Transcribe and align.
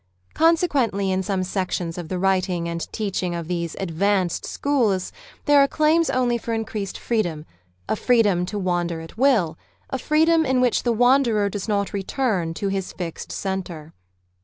Consequently 0.33 1.11
in 1.11 1.21
some 1.21 1.43
sections 1.43 1.95
of 1.95 2.07
the 2.09 2.17
writing 2.17 2.67
and 2.67 2.91
teaching 2.91 3.35
of 3.35 3.47
the" 3.47 3.69
advanced" 3.79 4.45
schools 4.47 5.11
there 5.45 5.59
are 5.59 5.67
claims 5.67 6.09
only 6.09 6.39
for 6.39 6.53
increased 6.55 6.97
freedom— 6.97 7.45
a 7.87 7.95
freedom 7.95 8.43
to 8.47 8.57
wander 8.57 8.99
at 8.99 9.15
will— 9.15 9.59
a 9.91 9.99
freedom 9.99 10.43
in 10.43 10.59
which 10.59 10.81
the 10.81 10.91
wanderer 10.91 11.49
does 11.49 11.67
not 11.67 11.93
return 11.93 12.51
to 12.55 12.67
his 12.69 12.93
fixed 12.93 13.31
centre. 13.31 13.93